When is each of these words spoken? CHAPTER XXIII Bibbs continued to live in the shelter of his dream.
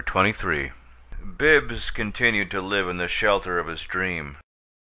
CHAPTER 0.03 0.31
XXIII 0.33 0.71
Bibbs 1.37 1.91
continued 1.91 2.49
to 2.49 2.59
live 2.59 2.89
in 2.89 2.97
the 2.97 3.07
shelter 3.07 3.59
of 3.59 3.67
his 3.67 3.83
dream. 3.83 4.39